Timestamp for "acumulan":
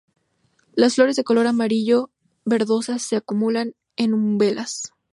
3.17-3.75